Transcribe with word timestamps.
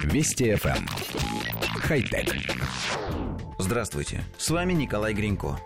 Вести 0.00 0.50
FM. 0.52 0.76
Эм. 0.76 0.86
Хай-тек. 1.80 2.34
Здравствуйте, 3.58 4.22
с 4.38 4.50
вами 4.50 4.72
Николай 4.72 5.14
Гринько. 5.14 5.58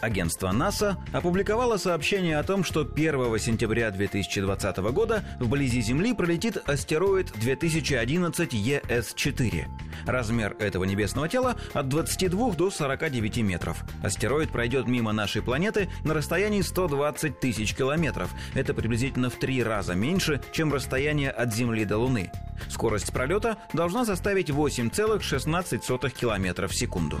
Агентство 0.00 0.52
НАСА 0.52 0.96
опубликовало 1.12 1.76
сообщение 1.76 2.38
о 2.38 2.44
том, 2.44 2.62
что 2.62 2.82
1 2.82 3.38
сентября 3.38 3.90
2020 3.90 4.76
года 4.92 5.24
вблизи 5.40 5.80
Земли 5.80 6.14
пролетит 6.14 6.56
астероид 6.68 7.32
2011 7.32 8.52
ЕС-4. 8.52 9.64
Размер 10.06 10.56
этого 10.60 10.84
небесного 10.84 11.28
тела 11.28 11.56
от 11.72 11.88
22 11.88 12.52
до 12.52 12.70
49 12.70 13.38
метров. 13.38 13.82
Астероид 14.02 14.50
пройдет 14.50 14.86
мимо 14.86 15.12
нашей 15.12 15.42
планеты 15.42 15.88
на 16.04 16.14
расстоянии 16.14 16.60
120 16.60 17.40
тысяч 17.40 17.74
километров. 17.74 18.30
Это 18.54 18.74
приблизительно 18.74 19.30
в 19.30 19.34
три 19.34 19.62
раза 19.62 19.94
меньше, 19.94 20.40
чем 20.52 20.72
расстояние 20.72 21.30
от 21.30 21.52
Земли 21.52 21.84
до 21.84 21.98
Луны. 21.98 22.30
Скорость 22.68 23.12
пролета 23.12 23.58
должна 23.72 24.04
составить 24.04 24.50
8,16 24.50 26.10
километров 26.10 26.72
в 26.72 26.74
секунду. 26.76 27.20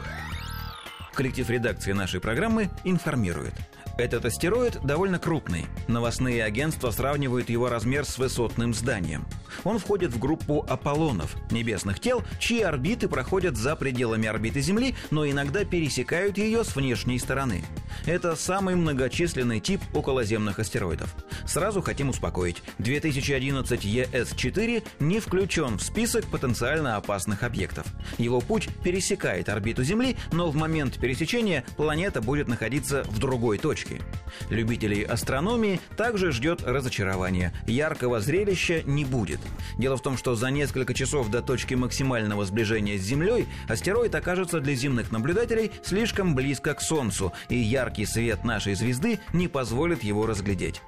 Коллектив 1.14 1.50
редакции 1.50 1.92
нашей 1.92 2.20
программы 2.20 2.70
информирует. 2.84 3.54
Этот 3.98 4.24
астероид 4.24 4.78
довольно 4.84 5.18
крупный. 5.18 5.66
Новостные 5.88 6.44
агентства 6.44 6.92
сравнивают 6.92 7.50
его 7.50 7.68
размер 7.68 8.04
с 8.04 8.16
высотным 8.16 8.72
зданием. 8.72 9.26
Он 9.64 9.80
входит 9.80 10.12
в 10.12 10.20
группу 10.20 10.64
Аполлонов, 10.68 11.34
небесных 11.50 11.98
тел, 11.98 12.22
чьи 12.38 12.62
орбиты 12.62 13.08
проходят 13.08 13.56
за 13.56 13.74
пределами 13.74 14.28
орбиты 14.28 14.60
Земли, 14.60 14.94
но 15.10 15.28
иногда 15.28 15.64
пересекают 15.64 16.38
ее 16.38 16.62
с 16.62 16.76
внешней 16.76 17.18
стороны. 17.18 17.64
Это 18.06 18.36
самый 18.36 18.74
многочисленный 18.74 19.60
тип 19.60 19.80
околоземных 19.94 20.58
астероидов. 20.58 21.14
Сразу 21.46 21.82
хотим 21.82 22.10
успокоить. 22.10 22.62
2011 22.78 23.84
ЕС-4 23.84 24.82
не 25.00 25.20
включен 25.20 25.78
в 25.78 25.82
список 25.82 26.26
потенциально 26.26 26.96
опасных 26.96 27.42
объектов. 27.42 27.86
Его 28.18 28.40
путь 28.40 28.68
пересекает 28.82 29.48
орбиту 29.48 29.82
Земли, 29.84 30.16
но 30.32 30.50
в 30.50 30.56
момент 30.56 30.98
пересечения 30.98 31.64
планета 31.76 32.20
будет 32.20 32.48
находиться 32.48 33.04
в 33.04 33.18
другой 33.18 33.58
точке. 33.58 34.00
Любителей 34.50 35.02
астрономии 35.02 35.80
также 35.96 36.32
ждет 36.32 36.62
разочарование. 36.62 37.52
Яркого 37.66 38.20
зрелища 38.20 38.82
не 38.82 39.04
будет. 39.04 39.40
Дело 39.78 39.96
в 39.96 40.02
том, 40.02 40.16
что 40.16 40.34
за 40.34 40.50
несколько 40.50 40.94
часов 40.94 41.30
до 41.30 41.42
точки 41.42 41.74
максимального 41.74 42.44
сближения 42.44 42.98
с 42.98 43.02
Землей 43.02 43.46
астероид 43.68 44.14
окажется 44.14 44.60
для 44.60 44.74
земных 44.74 45.12
наблюдателей 45.12 45.70
слишком 45.82 46.34
близко 46.34 46.74
к 46.74 46.80
Солнцу, 46.80 47.32
и 47.48 47.56
яркий 47.78 48.06
свет 48.06 48.44
нашей 48.44 48.74
звезды 48.74 49.20
не 49.32 49.46
позволит 49.46 50.02
его 50.02 50.26
разглядеть. 50.26 50.82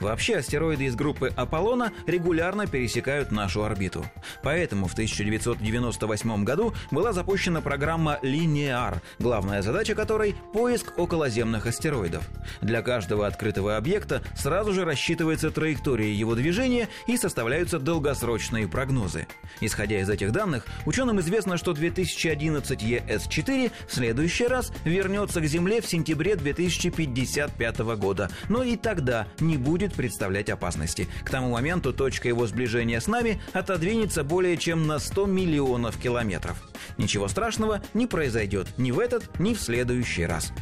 Вообще, 0.00 0.36
астероиды 0.36 0.84
из 0.84 0.94
группы 0.94 1.32
Аполлона 1.36 1.92
регулярно 2.06 2.66
пересекают 2.66 3.30
нашу 3.30 3.64
орбиту. 3.64 4.04
Поэтому 4.42 4.86
в 4.86 4.92
1998 4.92 6.44
году 6.44 6.74
была 6.90 7.12
запущена 7.12 7.60
программа 7.60 8.18
«Линеар», 8.22 9.00
главная 9.18 9.62
задача 9.62 9.94
которой– 9.94 10.34
поиск 10.52 10.98
околоземных 10.98 11.66
астероидов. 11.66 12.28
Для 12.60 12.82
каждого 12.82 13.26
открытого 13.26 13.76
объекта 13.76 14.22
сразу 14.36 14.72
же 14.72 14.84
рассчитывается 14.84 15.50
траектория 15.50 16.12
его 16.12 16.34
движения 16.34 16.88
и 17.06 17.16
составляются 17.16 17.78
долгосрочные 17.78 18.68
прогнозы. 18.68 19.26
Исходя 19.60 20.00
из 20.00 20.08
этих 20.08 20.32
данных, 20.32 20.66
ученым 20.86 21.20
известно, 21.20 21.56
что 21.56 21.72
2011 21.72 22.82
ЕС-4 22.82 23.72
в 23.88 23.94
следующий 23.94 24.46
раз 24.46 24.72
вернется 24.84 25.40
к 25.40 25.46
Земле 25.46 25.80
в 25.80 25.86
сентябре 25.86 26.36
2055 26.36 27.78
года, 27.96 28.30
но 28.48 28.62
и 28.62 28.76
тогда 28.76 29.26
не 29.38 29.56
будет 29.60 29.94
представлять 29.94 30.50
опасности. 30.50 31.08
К 31.24 31.30
тому 31.30 31.50
моменту 31.50 31.92
точка 31.92 32.28
его 32.28 32.46
сближения 32.46 33.00
с 33.00 33.06
нами 33.06 33.40
отодвинется 33.52 34.24
более 34.24 34.56
чем 34.56 34.86
на 34.86 34.98
100 34.98 35.26
миллионов 35.26 35.96
километров. 35.98 36.60
Ничего 36.98 37.28
страшного 37.28 37.80
не 37.94 38.06
произойдет 38.06 38.66
ни 38.78 38.90
в 38.90 38.98
этот, 38.98 39.38
ни 39.38 39.54
в 39.54 39.60
следующий 39.60 40.24
раз. 40.24 40.52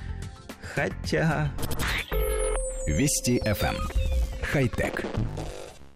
Хотя... 0.75 1.51
Вести 2.87 3.39
FM. 3.39 3.77
Эм. 3.77 3.77
Хай-тек. 4.43 5.05